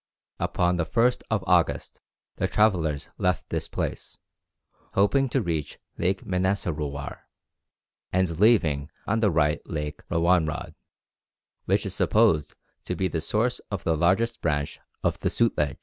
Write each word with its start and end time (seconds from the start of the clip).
Upon 0.39 0.77
the 0.77 0.85
1st 0.87 1.21
of 1.29 1.43
August 1.45 2.01
the 2.37 2.47
travellers 2.47 3.11
left 3.19 3.51
this 3.51 3.67
place, 3.67 4.17
hoping 4.95 5.29
to 5.29 5.43
reach 5.43 5.77
Lake 5.95 6.25
Manasarowar, 6.25 7.19
and 8.11 8.39
leaving 8.39 8.89
on 9.05 9.19
the 9.19 9.29
right 9.29 9.61
Lake 9.69 9.99
Rawan 10.09 10.47
rhad, 10.47 10.73
which 11.65 11.85
is 11.85 11.93
supposed 11.93 12.55
to 12.85 12.95
be 12.95 13.09
the 13.09 13.21
source 13.21 13.59
of 13.69 13.83
the 13.83 13.95
largest 13.95 14.41
branch 14.41 14.79
of 15.03 15.19
the 15.19 15.29
Sutlej. 15.29 15.77